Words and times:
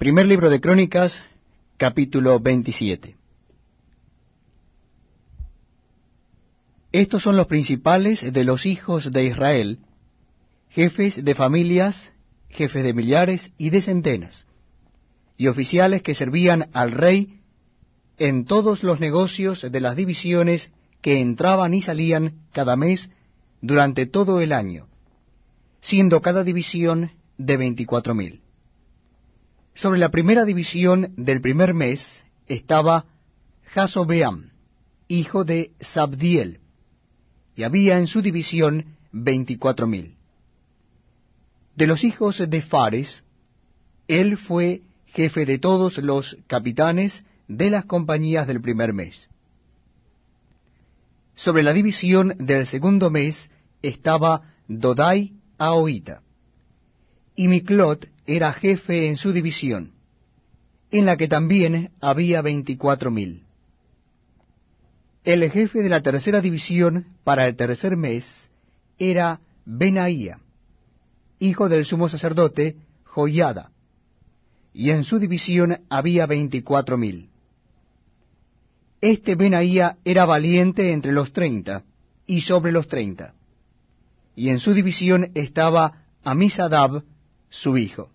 Primer 0.00 0.24
libro 0.24 0.48
de 0.48 0.62
Crónicas, 0.62 1.22
capítulo 1.76 2.40
27. 2.40 3.16
Estos 6.90 7.22
son 7.22 7.36
los 7.36 7.46
principales 7.46 8.32
de 8.32 8.44
los 8.44 8.64
hijos 8.64 9.12
de 9.12 9.26
Israel, 9.26 9.78
jefes 10.70 11.22
de 11.22 11.34
familias, 11.34 12.12
jefes 12.48 12.82
de 12.82 12.94
millares 12.94 13.52
y 13.58 13.68
de 13.68 13.82
centenas, 13.82 14.46
y 15.36 15.48
oficiales 15.48 16.00
que 16.00 16.14
servían 16.14 16.70
al 16.72 16.92
rey 16.92 17.38
en 18.16 18.46
todos 18.46 18.82
los 18.82 19.00
negocios 19.00 19.70
de 19.70 19.80
las 19.82 19.96
divisiones 19.96 20.72
que 21.02 21.20
entraban 21.20 21.74
y 21.74 21.82
salían 21.82 22.46
cada 22.52 22.74
mes 22.74 23.10
durante 23.60 24.06
todo 24.06 24.40
el 24.40 24.52
año, 24.52 24.88
siendo 25.82 26.22
cada 26.22 26.42
división 26.42 27.10
de 27.36 27.58
veinticuatro 27.58 28.14
mil. 28.14 28.40
Sobre 29.74 29.98
la 29.98 30.10
primera 30.10 30.44
división 30.44 31.12
del 31.16 31.40
primer 31.40 31.74
mes 31.74 32.24
estaba 32.46 33.06
Jasobeam, 33.72 34.50
hijo 35.08 35.44
de 35.44 35.72
Sabdiel, 35.80 36.60
y 37.54 37.62
había 37.62 37.98
en 37.98 38.06
su 38.06 38.22
división 38.22 38.96
veinticuatro 39.12 39.86
mil. 39.86 40.16
De 41.76 41.86
los 41.86 42.04
hijos 42.04 42.42
de 42.48 42.62
Fares, 42.62 43.22
él 44.08 44.36
fue 44.36 44.82
jefe 45.06 45.46
de 45.46 45.58
todos 45.58 45.98
los 45.98 46.36
capitanes 46.46 47.24
de 47.48 47.70
las 47.70 47.84
compañías 47.84 48.46
del 48.46 48.60
primer 48.60 48.92
mes. 48.92 49.28
Sobre 51.34 51.62
la 51.62 51.72
división 51.72 52.34
del 52.38 52.66
segundo 52.66 53.10
mes 53.10 53.50
estaba 53.82 54.52
Dodai 54.68 55.32
Ahoita, 55.58 56.22
y 57.34 57.48
Miklot 57.48 58.08
era 58.32 58.52
jefe 58.52 59.08
en 59.08 59.16
su 59.16 59.32
división, 59.32 59.90
en 60.92 61.04
la 61.04 61.16
que 61.16 61.26
también 61.26 61.90
había 62.00 62.42
veinticuatro 62.42 63.10
mil. 63.10 63.42
El 65.24 65.50
jefe 65.50 65.82
de 65.82 65.88
la 65.88 66.00
tercera 66.00 66.40
división 66.40 67.06
para 67.24 67.48
el 67.48 67.56
tercer 67.56 67.96
mes 67.96 68.48
era 69.00 69.40
Benaía, 69.64 70.38
hijo 71.40 71.68
del 71.68 71.84
sumo 71.84 72.08
sacerdote 72.08 72.76
Joyada, 73.04 73.72
y 74.72 74.90
en 74.90 75.02
su 75.02 75.18
división 75.18 75.80
había 75.88 76.26
veinticuatro 76.26 76.96
mil. 76.96 77.30
Este 79.00 79.34
Benaía 79.34 79.96
era 80.04 80.24
valiente 80.24 80.92
entre 80.92 81.10
los 81.10 81.32
treinta 81.32 81.82
y 82.28 82.42
sobre 82.42 82.70
los 82.70 82.86
treinta, 82.86 83.34
y 84.36 84.50
en 84.50 84.60
su 84.60 84.72
división 84.72 85.32
estaba 85.34 86.04
Amisadab, 86.22 87.02
su 87.48 87.76
hijo. 87.76 88.08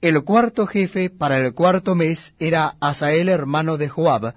El 0.00 0.24
cuarto 0.24 0.66
jefe 0.66 1.10
para 1.10 1.38
el 1.38 1.52
cuarto 1.52 1.94
mes 1.94 2.34
era 2.38 2.76
Asael 2.80 3.28
hermano 3.28 3.76
de 3.76 3.90
Joab, 3.90 4.34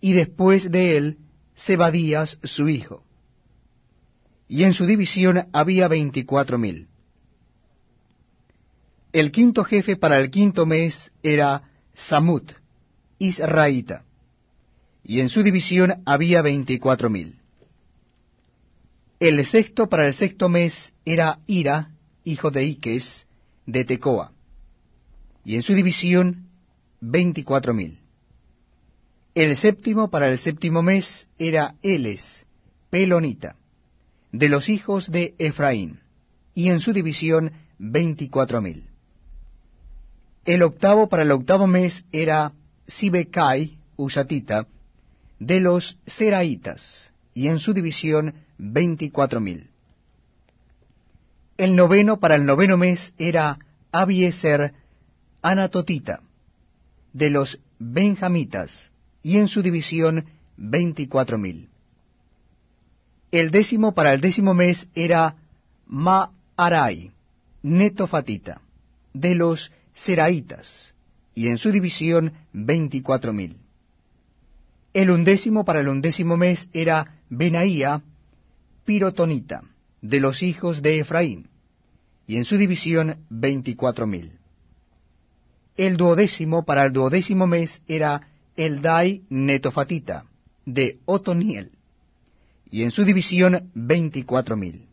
y 0.00 0.14
después 0.14 0.70
de 0.70 0.96
él 0.96 1.18
Zebadías 1.58 2.38
su 2.42 2.68
hijo. 2.68 3.02
Y 4.48 4.64
en 4.64 4.72
su 4.72 4.86
división 4.86 5.48
había 5.52 5.88
veinticuatro 5.88 6.56
mil. 6.56 6.88
El 9.12 9.30
quinto 9.30 9.64
jefe 9.64 9.96
para 9.96 10.20
el 10.20 10.30
quinto 10.30 10.64
mes 10.64 11.12
era 11.22 11.70
Samut, 11.94 12.52
Israelita, 13.18 14.04
y 15.02 15.20
en 15.20 15.28
su 15.28 15.42
división 15.42 16.02
había 16.06 16.40
veinticuatro 16.42 17.10
mil. 17.10 17.38
El 19.20 19.44
sexto 19.44 19.88
para 19.88 20.06
el 20.06 20.14
sexto 20.14 20.48
mes 20.48 20.94
era 21.04 21.40
Ira, 21.46 21.90
hijo 22.24 22.50
de 22.50 22.64
Iques, 22.64 23.26
de 23.64 23.84
Tecoa, 23.84 24.32
y 25.46 25.54
en 25.54 25.62
su 25.62 25.74
división 25.74 26.48
veinticuatro 27.00 27.72
mil. 27.72 28.00
El 29.32 29.56
séptimo 29.56 30.10
para 30.10 30.28
el 30.28 30.38
séptimo 30.38 30.82
mes 30.82 31.28
era 31.38 31.76
Eles, 31.82 32.44
Pelonita, 32.90 33.54
de 34.32 34.48
los 34.48 34.68
hijos 34.68 35.08
de 35.08 35.36
Efraín, 35.38 36.00
y 36.52 36.70
en 36.70 36.80
su 36.80 36.92
división 36.92 37.52
veinticuatro 37.78 38.60
mil. 38.60 38.88
El 40.44 40.64
octavo 40.64 41.08
para 41.08 41.22
el 41.22 41.30
octavo 41.30 41.68
mes 41.68 42.04
era 42.10 42.52
Sibecai, 42.88 43.78
Usatita, 43.94 44.66
de 45.38 45.60
los 45.60 45.96
Seraitas, 46.06 47.12
y 47.34 47.46
en 47.46 47.60
su 47.60 47.72
división 47.72 48.34
veinticuatro 48.58 49.40
mil. 49.40 49.70
El 51.56 51.76
noveno 51.76 52.18
para 52.18 52.34
el 52.34 52.46
noveno 52.46 52.76
mes 52.76 53.14
era 53.16 53.60
Abieser 53.92 54.74
Anatotita, 55.48 56.22
de 57.12 57.30
los 57.30 57.60
Benjamitas, 57.78 58.90
y 59.22 59.36
en 59.36 59.46
su 59.46 59.62
división 59.62 60.24
veinticuatro 60.56 61.38
mil. 61.38 61.68
El 63.30 63.52
décimo 63.52 63.94
para 63.94 64.12
el 64.12 64.20
décimo 64.20 64.54
mes 64.54 64.88
era 64.96 65.36
Maarai, 65.86 67.12
Netofatita, 67.62 68.60
de 69.12 69.36
los 69.36 69.70
Seraitas, 69.94 70.92
y 71.32 71.46
en 71.46 71.58
su 71.58 71.70
división 71.70 72.32
veinticuatro 72.52 73.32
mil. 73.32 73.56
El 74.94 75.12
undécimo 75.12 75.64
para 75.64 75.78
el 75.78 75.86
undécimo 75.86 76.36
mes 76.36 76.68
era 76.72 77.20
Benaía, 77.30 78.02
Pirotonita, 78.84 79.62
de 80.02 80.18
los 80.18 80.42
hijos 80.42 80.82
de 80.82 80.98
Efraín, 80.98 81.46
y 82.26 82.36
en 82.36 82.44
su 82.44 82.56
división 82.56 83.18
veinticuatro 83.30 84.08
mil. 84.08 84.32
El 85.76 85.96
duodécimo 85.96 86.64
para 86.64 86.84
el 86.86 86.92
duodécimo 86.92 87.46
mes 87.46 87.82
era 87.86 88.28
Eldai 88.56 89.22
Netofatita, 89.28 90.24
de 90.64 90.98
Otoniel, 91.04 91.72
y 92.70 92.82
en 92.82 92.90
su 92.90 93.04
división 93.04 93.70
veinticuatro 93.74 94.56
mil. 94.56 94.86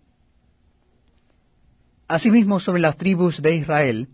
Asimismo, 2.08 2.60
sobre 2.60 2.82
las 2.82 2.98
tribus 2.98 3.42
de 3.42 3.56
Israel, 3.56 4.10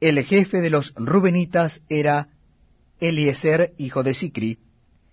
el 0.00 0.24
jefe 0.24 0.60
de 0.60 0.70
los 0.70 0.94
Rubenitas 0.96 1.82
era 1.88 2.28
Eliezer, 2.98 3.74
hijo 3.78 4.02
de 4.02 4.14
Sicri, 4.14 4.58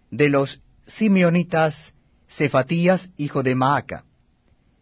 de 0.09 0.29
los 0.29 0.61
Simeonitas, 0.85 1.93
Cefatías, 2.29 3.11
hijo 3.17 3.43
de 3.43 3.55
Maaca, 3.55 4.05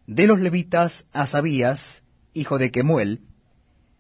de 0.05 0.27
los 0.27 0.39
levitas, 0.39 1.07
Asabías, 1.11 2.03
hijo 2.33 2.57
de 2.57 2.71
Kemuel, 2.71 3.21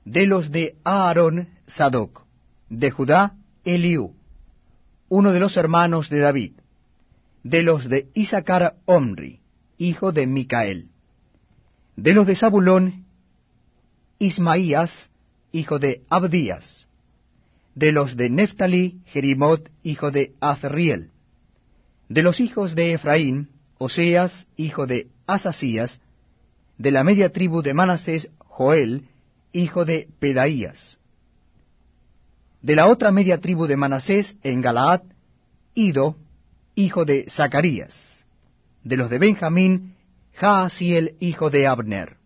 de 0.05 0.27
los 0.27 0.51
de 0.51 0.75
Aarón, 0.83 1.49
Sadoc, 1.69 2.23
de 2.69 2.91
Judá, 2.91 3.35
Eliú, 3.63 4.15
uno 5.07 5.31
de 5.33 5.39
los 5.39 5.57
hermanos 5.57 6.09
de 6.09 6.19
David, 6.19 6.53
de 7.43 7.63
los 7.63 7.87
de 7.89 8.09
Isaacar, 8.13 8.75
Omri, 8.85 9.39
hijo 9.77 10.11
de 10.11 10.27
Micael, 10.27 10.89
de 11.95 12.13
los 12.13 12.27
de 12.27 12.35
Zabulón, 12.35 13.05
Ismaías, 14.19 15.11
hijo 15.51 15.79
de 15.79 16.03
Abdías, 16.09 16.87
de 17.75 17.91
los 17.91 18.15
de 18.15 18.29
Neftalí, 18.29 18.99
Jerimot, 19.07 19.69
hijo 19.83 20.11
de 20.11 20.33
Azriel, 20.39 21.11
de 22.09 22.23
los 22.23 22.39
hijos 22.39 22.75
de 22.75 22.93
Efraín, 22.93 23.49
Oseas, 23.77 24.47
hijo 24.57 24.85
de 24.85 25.07
Asasías, 25.25 26.01
de 26.77 26.91
la 26.91 27.03
media 27.03 27.31
tribu 27.31 27.61
de 27.61 27.73
Manasés, 27.73 28.29
Joel, 28.39 29.05
hijo 29.53 29.85
de 29.85 30.09
Pedaías. 30.19 30.98
De 32.61 32.75
la 32.75 32.87
otra 32.87 33.11
media 33.11 33.39
tribu 33.39 33.67
de 33.67 33.77
Manasés, 33.77 34.37
en 34.43 34.61
Galaad, 34.61 35.01
Ido, 35.73 36.17
hijo 36.75 37.05
de 37.05 37.29
Zacarías. 37.29 38.25
De 38.83 38.97
los 38.97 39.09
de 39.09 39.17
Benjamín, 39.17 39.95
Jaasiel, 40.33 41.15
hijo 41.19 41.49
de 41.49 41.67
Abner. 41.67 42.17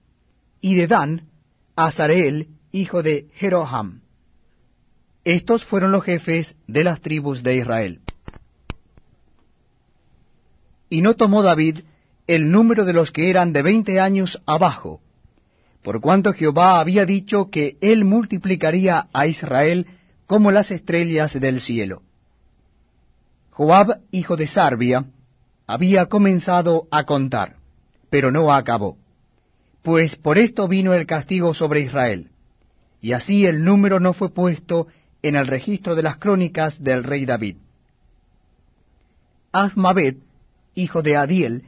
Y 0.59 0.75
de 0.75 0.87
Dan, 0.87 1.29
Azareel, 1.75 2.47
hijo 2.71 3.03
de 3.03 3.27
Jeroham. 3.35 4.01
Estos 5.23 5.65
fueron 5.65 5.91
los 5.91 6.03
jefes 6.03 6.55
de 6.67 6.83
las 6.83 7.01
tribus 7.01 7.43
de 7.43 7.57
Israel. 7.57 8.01
Y 10.89 11.01
no 11.01 11.15
tomó 11.15 11.43
David 11.43 11.79
el 12.27 12.51
número 12.51 12.85
de 12.85 12.93
los 12.93 13.11
que 13.11 13.29
eran 13.29 13.53
de 13.53 13.61
veinte 13.61 13.99
años 13.99 14.41
abajo, 14.45 15.01
por 15.81 16.01
cuanto 16.01 16.33
Jehová 16.33 16.79
había 16.79 17.05
dicho 17.05 17.49
que 17.49 17.77
él 17.81 18.05
multiplicaría 18.05 19.07
a 19.11 19.27
Israel 19.27 19.87
como 20.27 20.51
las 20.51 20.71
estrellas 20.71 21.39
del 21.39 21.61
cielo. 21.61 22.01
Joab, 23.51 23.99
hijo 24.11 24.35
de 24.35 24.47
Sarbia, 24.47 25.05
había 25.67 26.07
comenzado 26.07 26.87
a 26.91 27.03
contar, 27.05 27.57
pero 28.09 28.31
no 28.31 28.53
acabó, 28.53 28.97
pues 29.81 30.15
por 30.15 30.37
esto 30.37 30.67
vino 30.67 30.93
el 30.93 31.05
castigo 31.05 31.53
sobre 31.53 31.81
Israel, 31.81 32.29
y 33.01 33.13
así 33.13 33.45
el 33.45 33.63
número 33.63 33.99
no 33.99 34.13
fue 34.13 34.29
puesto 34.29 34.87
en 35.21 35.35
el 35.35 35.47
registro 35.47 35.95
de 35.95 36.03
las 36.03 36.17
crónicas 36.17 36.83
del 36.83 37.03
rey 37.03 37.25
David. 37.25 37.57
Azmabet, 39.51 40.17
hijo 40.73 41.01
de 41.01 41.15
Adiel, 41.15 41.65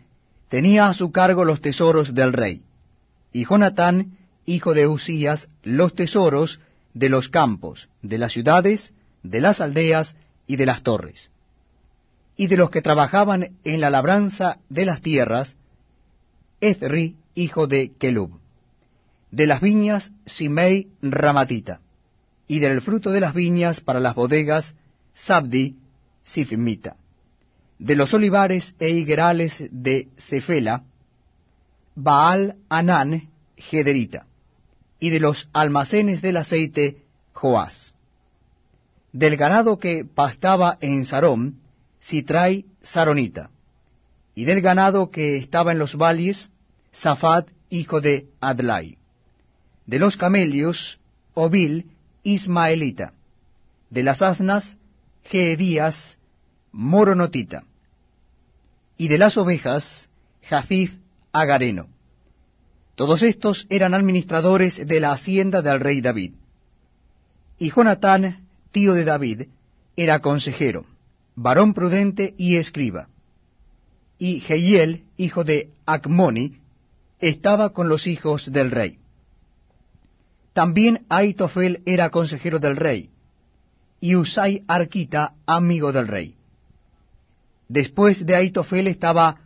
tenía 0.49 0.87
a 0.87 0.93
su 0.93 1.11
cargo 1.11 1.45
los 1.45 1.61
tesoros 1.61 2.13
del 2.15 2.33
rey 2.33 2.63
y 3.35 3.43
Jonatán, 3.43 4.17
hijo 4.45 4.73
de 4.73 4.87
Usías, 4.87 5.49
los 5.61 5.93
tesoros 5.93 6.61
de 6.95 7.09
los 7.09 7.29
campos, 7.29 7.89
de 8.01 8.17
las 8.17 8.31
ciudades, 8.31 8.93
de 9.21 9.41
las 9.41 9.61
aldeas 9.61 10.15
y 10.47 10.55
de 10.55 10.65
las 10.65 10.81
torres. 10.81 11.29
Y 12.37 12.47
de 12.47 12.57
los 12.57 12.71
que 12.71 12.81
trabajaban 12.81 13.57
en 13.63 13.81
la 13.81 13.89
labranza 13.89 14.59
de 14.69 14.85
las 14.85 15.01
tierras, 15.01 15.57
Ezri, 16.61 17.17
hijo 17.35 17.67
de 17.67 17.91
Kelub. 17.99 18.39
De 19.29 19.45
las 19.45 19.61
viñas, 19.61 20.11
Simei 20.25 20.87
Ramatita. 21.01 21.81
Y 22.47 22.59
del 22.59 22.81
fruto 22.81 23.11
de 23.11 23.19
las 23.19 23.33
viñas 23.33 23.81
para 23.81 23.99
las 23.99 24.15
bodegas, 24.15 24.73
Sabdi, 25.13 25.75
Sifmita. 26.23 26.95
De 27.77 27.95
los 27.95 28.13
olivares 28.13 28.73
e 28.79 28.89
higuerales 28.89 29.67
de 29.69 30.07
Cefela, 30.15 30.83
Baal 31.93 32.55
Anán, 32.69 33.29
Gederita. 33.57 34.27
Y 34.99 35.09
de 35.09 35.19
los 35.19 35.49
almacenes 35.53 36.21
del 36.21 36.37
aceite, 36.37 37.03
Joás. 37.33 37.93
Del 39.11 39.37
ganado 39.37 39.77
que 39.77 40.05
pastaba 40.05 40.77
en 40.81 41.05
Sarón, 41.05 41.59
Sitrai 41.99 42.65
Saronita. 42.81 43.49
Y 44.33 44.45
del 44.45 44.61
ganado 44.61 45.11
que 45.11 45.37
estaba 45.37 45.71
en 45.71 45.79
los 45.79 45.95
valles, 45.95 46.51
Safat, 46.91 47.47
hijo 47.69 48.01
de 48.01 48.27
Adlai. 48.39 48.97
De 49.85 49.99
los 49.99 50.17
camelios, 50.17 50.99
Obil, 51.33 51.91
Ismaelita. 52.23 53.13
De 53.89 54.03
las 54.03 54.21
asnas, 54.21 54.77
Geedías, 55.23 56.17
Moronotita. 56.71 57.63
Y 58.97 59.07
de 59.07 59.17
las 59.17 59.37
ovejas, 59.37 60.09
Jacif, 60.43 60.93
Agareno. 61.31 61.87
Todos 62.95 63.23
estos 63.23 63.67
eran 63.69 63.93
administradores 63.93 64.87
de 64.87 64.99
la 64.99 65.11
hacienda 65.11 65.61
del 65.61 65.81
rey 65.81 66.01
David. 66.01 66.33
Y 67.59 67.71
Jonatán, 67.71 68.45
tío 68.71 68.93
de 68.93 69.03
David, 69.03 69.43
era 69.97 70.19
consejero, 70.19 70.85
varón 71.35 71.73
prudente 71.73 72.33
y 72.37 72.55
escriba. 72.55 73.09
Y 74.17 74.39
Jehiel, 74.39 75.03
hijo 75.17 75.43
de 75.43 75.71
Acmoni, 75.85 76.57
estaba 77.19 77.71
con 77.71 77.89
los 77.89 78.07
hijos 78.07 78.51
del 78.51 78.71
rey. 78.71 78.97
También 80.53 81.05
Aitofel 81.09 81.81
era 81.85 82.09
consejero 82.09 82.59
del 82.59 82.77
rey, 82.77 83.09
y 83.99 84.15
Usai 84.15 84.63
Arquita 84.67 85.33
amigo 85.45 85.91
del 85.91 86.07
rey. 86.07 86.35
Después 87.67 88.25
de 88.25 88.35
Aitofel 88.35 88.87
estaba 88.87 89.41